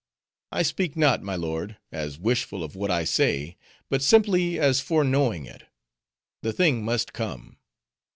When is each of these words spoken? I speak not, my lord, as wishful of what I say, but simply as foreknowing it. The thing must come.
I 0.51 0.63
speak 0.63 0.97
not, 0.97 1.21
my 1.21 1.35
lord, 1.35 1.77
as 1.91 2.17
wishful 2.17 2.63
of 2.63 2.75
what 2.75 2.89
I 2.89 3.03
say, 3.03 3.55
but 3.87 4.01
simply 4.01 4.57
as 4.59 4.81
foreknowing 4.81 5.45
it. 5.45 5.65
The 6.41 6.53
thing 6.53 6.83
must 6.83 7.13
come. 7.13 7.57